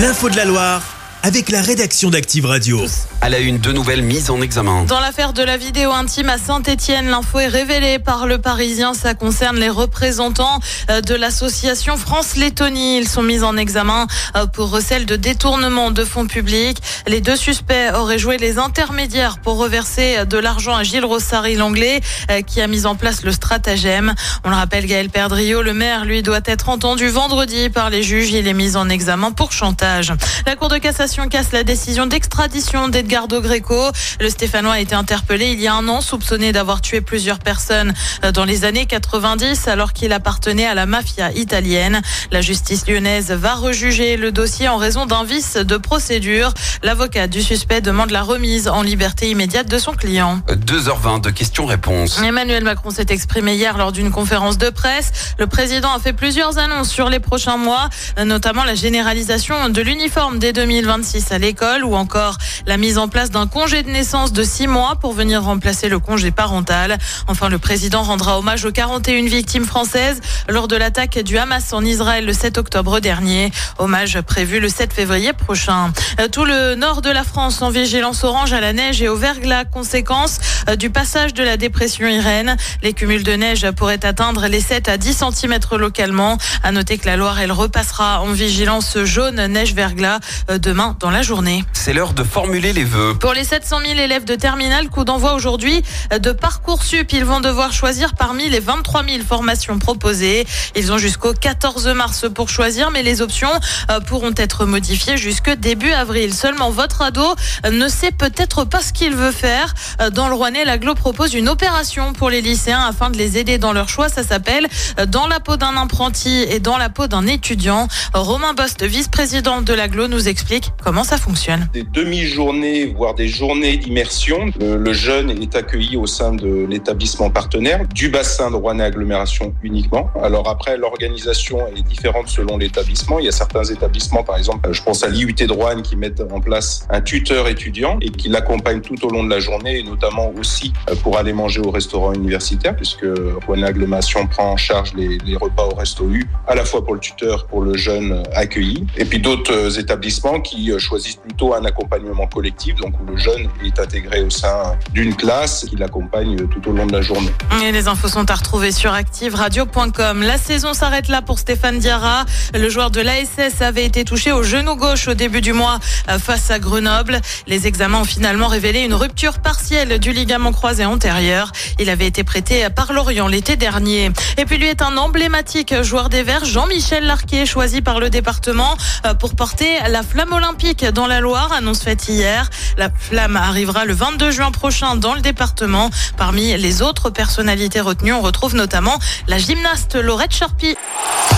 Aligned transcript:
L'info 0.00 0.30
de 0.30 0.36
la 0.36 0.46
Loire 0.46 0.82
avec 1.22 1.50
la 1.50 1.60
rédaction 1.60 2.08
d'Active 2.08 2.46
Radio. 2.46 2.80
À 3.22 3.28
la 3.28 3.38
une, 3.38 3.58
deux 3.58 3.72
nouvelles 3.72 4.00
mises 4.00 4.30
en 4.30 4.40
examen. 4.40 4.84
Dans 4.84 4.98
l'affaire 4.98 5.34
de 5.34 5.42
la 5.42 5.58
vidéo 5.58 5.92
intime 5.92 6.30
à 6.30 6.38
Saint-Etienne, 6.38 7.06
l'info 7.08 7.38
est 7.38 7.48
révélée 7.48 7.98
par 7.98 8.26
le 8.26 8.38
Parisien. 8.38 8.94
Ça 8.94 9.12
concerne 9.12 9.58
les 9.58 9.68
représentants 9.68 10.58
euh, 10.88 11.02
de 11.02 11.14
l'association 11.14 11.98
France-Lettonie. 11.98 12.96
Ils 12.96 13.06
sont 13.06 13.22
mis 13.22 13.42
en 13.42 13.58
examen 13.58 14.06
euh, 14.36 14.46
pour 14.46 14.70
recel 14.70 15.04
de 15.04 15.16
détournement 15.16 15.90
de 15.90 16.02
fonds 16.02 16.26
publics. 16.26 16.78
Les 17.06 17.20
deux 17.20 17.36
suspects 17.36 17.92
auraient 17.94 18.18
joué 18.18 18.38
les 18.38 18.56
intermédiaires 18.56 19.36
pour 19.38 19.58
reverser 19.58 20.16
euh, 20.16 20.24
de 20.24 20.38
l'argent 20.38 20.74
à 20.74 20.82
Gilles 20.82 21.04
Rossari 21.04 21.56
l'anglais 21.56 22.00
qui 22.46 22.62
a 22.62 22.66
mis 22.68 22.86
en 22.86 22.94
place 22.94 23.22
le 23.22 23.32
stratagème. 23.32 24.14
On 24.44 24.50
le 24.50 24.56
rappelle, 24.56 24.86
Gaël 24.86 25.10
Perdriau, 25.10 25.60
le 25.62 25.74
maire, 25.74 26.06
lui, 26.06 26.22
doit 26.22 26.40
être 26.46 26.70
entendu 26.70 27.08
vendredi 27.08 27.68
par 27.68 27.90
les 27.90 28.02
juges. 28.02 28.30
Il 28.30 28.46
est 28.46 28.54
mis 28.54 28.76
en 28.76 28.88
examen 28.88 29.32
pour 29.32 29.52
chantage. 29.52 30.12
La 30.46 30.56
Cour 30.56 30.68
de 30.68 30.78
cassation 30.78 31.28
casse 31.28 31.52
la 31.52 31.64
décision 31.64 32.06
d'extradition 32.06 32.88
d'Edgardo 33.10 33.40
Greco. 33.40 33.90
Le 34.20 34.30
Stéphanois 34.30 34.74
a 34.74 34.78
été 34.78 34.94
interpellé 34.94 35.50
il 35.50 35.60
y 35.60 35.66
a 35.66 35.74
un 35.74 35.88
an, 35.88 36.00
soupçonné 36.00 36.52
d'avoir 36.52 36.80
tué 36.80 37.00
plusieurs 37.00 37.40
personnes 37.40 37.92
euh, 38.24 38.30
dans 38.30 38.44
les 38.44 38.64
années 38.64 38.86
90 38.86 39.66
alors 39.66 39.92
qu'il 39.92 40.12
appartenait 40.12 40.66
à 40.66 40.74
la 40.74 40.86
mafia 40.86 41.32
italienne. 41.32 42.02
La 42.30 42.40
justice 42.40 42.86
lyonnaise 42.86 43.32
va 43.32 43.54
rejuger 43.54 44.16
le 44.16 44.30
dossier 44.30 44.68
en 44.68 44.76
raison 44.76 45.06
d'un 45.06 45.24
vice 45.24 45.56
de 45.56 45.76
procédure. 45.76 46.54
L'avocat 46.84 47.26
du 47.26 47.42
suspect 47.42 47.80
demande 47.80 48.12
la 48.12 48.22
remise 48.22 48.68
en 48.68 48.82
liberté 48.82 49.28
immédiate 49.28 49.68
de 49.68 49.78
son 49.80 49.92
client. 49.92 50.40
2h20 50.46 51.20
de 51.22 51.30
questions-réponses. 51.30 52.22
Emmanuel 52.22 52.62
Macron 52.62 52.90
s'est 52.90 53.06
exprimé 53.08 53.56
hier 53.56 53.76
lors 53.76 53.90
d'une 53.90 54.12
conférence 54.12 54.56
de 54.56 54.70
presse. 54.70 55.34
Le 55.36 55.48
président 55.48 55.92
a 55.92 55.98
fait 55.98 56.12
plusieurs 56.12 56.58
annonces 56.58 56.90
sur 56.90 57.08
les 57.08 57.18
prochains 57.18 57.56
mois, 57.56 57.88
notamment 58.24 58.62
la 58.62 58.76
généralisation 58.76 59.68
de 59.68 59.82
l'uniforme 59.82 60.38
dès 60.38 60.52
2020 60.52 61.32
à 61.32 61.38
l'école 61.38 61.82
ou 61.82 61.96
encore 61.96 62.38
la 62.66 62.76
mise 62.76 62.98
en 62.98 62.99
place 63.08 63.30
d'un 63.30 63.46
congé 63.46 63.82
de 63.82 63.90
naissance 63.90 64.32
de 64.32 64.42
six 64.42 64.66
mois 64.66 64.96
pour 65.00 65.12
venir 65.12 65.42
remplacer 65.42 65.88
le 65.88 65.98
congé 65.98 66.30
parental. 66.30 66.98
Enfin, 67.28 67.48
le 67.48 67.58
président 67.58 68.02
rendra 68.02 68.38
hommage 68.38 68.64
aux 68.64 68.72
41 68.72 69.26
victimes 69.26 69.64
françaises 69.64 70.20
lors 70.48 70.68
de 70.68 70.76
l'attaque 70.76 71.18
du 71.18 71.38
Hamas 71.38 71.72
en 71.72 71.84
Israël 71.84 72.26
le 72.26 72.32
7 72.32 72.58
octobre 72.58 73.00
dernier. 73.00 73.52
Hommage 73.78 74.20
prévu 74.20 74.60
le 74.60 74.68
7 74.68 74.92
février 74.92 75.32
prochain. 75.32 75.92
Euh, 76.20 76.28
tout 76.28 76.44
le 76.44 76.74
nord 76.74 77.02
de 77.02 77.10
la 77.10 77.24
France 77.24 77.62
en 77.62 77.70
vigilance 77.70 78.24
orange 78.24 78.52
à 78.52 78.60
la 78.60 78.72
neige 78.72 79.02
et 79.02 79.08
au 79.08 79.16
verglas, 79.16 79.64
conséquence 79.64 80.38
euh, 80.68 80.76
du 80.76 80.90
passage 80.90 81.34
de 81.34 81.42
la 81.42 81.56
dépression 81.56 82.06
Irène. 82.06 82.56
Les 82.82 82.92
cumuls 82.92 83.22
de 83.22 83.32
neige 83.32 83.70
pourraient 83.72 84.04
atteindre 84.04 84.46
les 84.46 84.60
7 84.60 84.88
à 84.88 84.96
10 84.96 85.24
cm 85.32 85.58
localement. 85.78 86.38
À 86.62 86.72
noter 86.72 86.98
que 86.98 87.06
la 87.06 87.16
Loire, 87.16 87.40
elle 87.40 87.52
repassera 87.52 88.22
en 88.22 88.32
vigilance 88.32 88.98
jaune 89.04 89.46
neige-verglas 89.46 90.20
euh, 90.50 90.58
demain 90.58 90.96
dans 91.00 91.10
la 91.10 91.22
journée. 91.22 91.64
C'est 91.72 91.92
l'heure 91.92 92.12
de 92.12 92.24
formuler 92.24 92.72
les 92.72 92.84
vœux. 92.90 93.14
Pour 93.18 93.32
les 93.32 93.44
700 93.44 93.80
000 93.86 93.98
élèves 93.98 94.24
de 94.24 94.34
terminale, 94.34 94.88
coup 94.88 95.04
d'envoi 95.04 95.34
aujourd'hui 95.34 95.82
de 96.18 96.32
Parcoursup. 96.32 97.12
Ils 97.12 97.24
vont 97.24 97.40
devoir 97.40 97.72
choisir 97.72 98.14
parmi 98.14 98.48
les 98.48 98.60
23 98.60 99.04
000 99.04 99.22
formations 99.26 99.78
proposées. 99.78 100.46
Ils 100.76 100.92
ont 100.92 100.98
jusqu'au 100.98 101.32
14 101.32 101.88
mars 101.88 102.26
pour 102.34 102.48
choisir, 102.48 102.90
mais 102.90 103.02
les 103.02 103.22
options 103.22 103.50
euh, 103.90 104.00
pourront 104.00 104.32
être 104.36 104.64
modifiées 104.66 105.16
jusque 105.16 105.50
début 105.50 105.92
avril. 105.92 106.34
Seulement, 106.34 106.70
votre 106.70 107.02
ado 107.02 107.34
ne 107.70 107.88
sait 107.88 108.10
peut-être 108.10 108.64
pas 108.64 108.80
ce 108.80 108.92
qu'il 108.92 109.14
veut 109.14 109.32
faire. 109.32 109.74
Euh, 110.00 110.10
dans 110.10 110.28
le 110.28 110.34
Rouennais, 110.34 110.64
l'aglo 110.64 110.94
propose 110.94 111.34
une 111.34 111.48
opération 111.48 112.12
pour 112.12 112.30
les 112.30 112.40
lycéens 112.40 112.84
afin 112.84 113.10
de 113.10 113.16
les 113.16 113.38
aider 113.38 113.58
dans 113.58 113.72
leur 113.72 113.88
choix. 113.88 114.08
Ça 114.08 114.22
s'appelle 114.22 114.66
euh, 114.98 115.06
Dans 115.06 115.26
la 115.26 115.40
peau 115.40 115.56
d'un 115.56 115.76
apprenti 115.76 116.44
et 116.48 116.60
dans 116.60 116.78
la 116.78 116.88
peau 116.88 117.06
d'un 117.06 117.26
étudiant. 117.26 117.88
Romain 118.14 118.54
Bost, 118.54 118.82
vice-président 118.82 119.62
de 119.62 119.72
l'aglo, 119.72 120.08
nous 120.08 120.28
explique 120.28 120.72
comment 120.82 121.04
ça 121.04 121.18
fonctionne. 121.18 121.68
Des 121.72 121.84
demi-journées, 121.84 122.79
voire 122.86 123.14
des 123.14 123.28
journées 123.28 123.76
d'immersion. 123.76 124.50
Le, 124.60 124.92
jeune 124.92 125.30
est 125.30 125.54
accueilli 125.54 125.96
au 125.96 126.06
sein 126.06 126.32
de 126.32 126.66
l'établissement 126.68 127.30
partenaire, 127.30 127.86
du 127.94 128.08
bassin 128.08 128.50
de 128.50 128.56
Rouen 128.56 128.78
agglomération 128.80 129.54
uniquement. 129.62 130.10
Alors 130.22 130.48
après, 130.48 130.76
l'organisation 130.76 131.66
est 131.68 131.82
différente 131.82 132.28
selon 132.28 132.58
l'établissement. 132.58 133.18
Il 133.18 133.26
y 133.26 133.28
a 133.28 133.32
certains 133.32 133.64
établissements, 133.64 134.22
par 134.22 134.36
exemple, 134.36 134.72
je 134.72 134.82
pense 134.82 135.02
à 135.04 135.08
l'IUT 135.08 135.34
de 135.34 135.52
Rouen, 135.52 135.82
qui 135.82 135.96
mettent 135.96 136.22
en 136.30 136.40
place 136.40 136.86
un 136.90 137.00
tuteur 137.00 137.48
étudiant 137.48 137.98
et 138.00 138.10
qui 138.10 138.28
l'accompagne 138.28 138.80
tout 138.80 139.04
au 139.04 139.10
long 139.10 139.24
de 139.24 139.30
la 139.30 139.40
journée, 139.40 139.78
et 139.78 139.82
notamment 139.82 140.32
aussi 140.38 140.72
euh, 140.88 140.94
pour 140.96 141.18
aller 141.18 141.32
manger 141.32 141.60
au 141.60 141.70
restaurant 141.70 142.12
universitaire, 142.12 142.76
puisque 142.76 143.06
Rouen 143.46 143.62
agglomération 143.62 144.26
prend 144.26 144.52
en 144.52 144.56
charge 144.56 144.92
les, 144.94 145.18
les 145.18 145.36
repas 145.36 145.64
au 145.64 145.74
resto 145.74 146.08
U, 146.08 146.26
à 146.46 146.54
la 146.54 146.64
fois 146.64 146.84
pour 146.84 146.94
le 146.94 147.00
tuteur, 147.00 147.46
pour 147.46 147.62
le 147.62 147.76
jeune 147.76 148.22
accueilli. 148.34 148.86
Et 148.96 149.04
puis 149.04 149.18
d'autres 149.18 149.52
euh, 149.52 149.70
établissements 149.70 150.40
qui 150.40 150.70
euh, 150.70 150.78
choisissent 150.78 151.16
plutôt 151.16 151.54
un 151.54 151.64
accompagnement 151.64 152.26
collectif, 152.26 152.69
donc 152.74 152.94
où 153.00 153.04
le 153.04 153.16
jeune 153.16 153.48
est 153.64 153.78
intégré 153.78 154.22
au 154.22 154.30
sein 154.30 154.76
d'une 154.92 155.14
classe 155.14 155.66
qui 155.68 155.76
l'accompagne 155.76 156.36
tout 156.48 156.68
au 156.68 156.72
long 156.72 156.86
de 156.86 156.92
la 156.92 157.02
journée. 157.02 157.32
Les 157.72 157.88
infos 157.88 158.08
sont 158.08 158.30
à 158.30 158.34
retrouver 158.34 158.72
sur 158.72 158.92
activeradio.com. 158.92 160.22
La 160.22 160.38
saison 160.38 160.74
s'arrête 160.74 161.08
là 161.08 161.22
pour 161.22 161.38
Stéphane 161.38 161.78
Diarra. 161.78 162.24
Le 162.54 162.68
joueur 162.68 162.90
de 162.90 163.00
l'ASS 163.00 163.60
avait 163.60 163.84
été 163.84 164.04
touché 164.04 164.32
au 164.32 164.42
genou 164.42 164.76
gauche 164.76 165.08
au 165.08 165.14
début 165.14 165.40
du 165.40 165.52
mois 165.52 165.78
euh, 166.08 166.18
face 166.18 166.50
à 166.50 166.58
Grenoble. 166.58 167.20
Les 167.46 167.66
examens 167.66 168.00
ont 168.00 168.04
finalement 168.04 168.48
révélé 168.48 168.80
une 168.80 168.94
rupture 168.94 169.38
partielle 169.38 169.98
du 169.98 170.12
ligament 170.12 170.52
croisé 170.52 170.84
antérieur. 170.84 171.52
Il 171.78 171.90
avait 171.90 172.06
été 172.06 172.24
prêté 172.24 172.66
par 172.74 172.92
Lorient 172.92 173.28
l'été 173.28 173.56
dernier. 173.56 174.10
Et 174.38 174.44
puis 174.44 174.58
lui 174.58 174.66
est 174.66 174.82
un 174.82 174.96
emblématique 174.96 175.82
joueur 175.82 176.08
des 176.08 176.22
Verts, 176.22 176.44
Jean-Michel 176.44 177.04
Larquet, 177.04 177.46
choisi 177.46 177.82
par 177.82 178.00
le 178.00 178.10
département 178.10 178.76
euh, 179.06 179.14
pour 179.14 179.34
porter 179.34 179.78
la 179.88 180.02
flamme 180.02 180.32
olympique 180.32 180.84
dans 180.84 181.06
la 181.06 181.20
Loire, 181.20 181.52
annonce 181.52 181.82
faite 181.82 182.08
hier. 182.08 182.48
La 182.76 182.88
flamme 182.90 183.36
arrivera 183.36 183.84
le 183.84 183.94
22 183.94 184.30
juin 184.30 184.50
prochain 184.50 184.96
dans 184.96 185.14
le 185.14 185.20
département. 185.20 185.90
Parmi 186.16 186.56
les 186.56 186.82
autres 186.82 187.10
personnalités 187.10 187.80
retenues, 187.80 188.12
on 188.12 188.20
retrouve 188.20 188.54
notamment 188.54 188.98
la 189.28 189.38
gymnaste 189.38 189.96
Laurette 189.96 190.34
Charpy. 190.34 190.76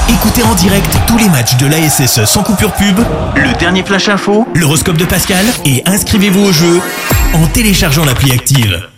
Écoutez 0.09 0.43
en 0.43 0.55
direct 0.55 0.91
tous 1.07 1.19
les 1.19 1.29
matchs 1.29 1.57
de 1.57 1.67
l'ASSE 1.67 2.25
sans 2.25 2.43
coupure 2.43 2.73
pub, 2.73 2.99
le 3.37 3.53
dernier 3.59 3.83
flash 3.83 4.09
info, 4.09 4.47
l'horoscope 4.55 4.97
de 4.97 5.05
Pascal 5.05 5.45
et 5.65 5.83
inscrivez-vous 5.87 6.45
au 6.45 6.53
jeu 6.53 6.81
en 7.35 7.47
téléchargeant 7.47 8.05
l'appli 8.05 8.33
active. 8.33 8.92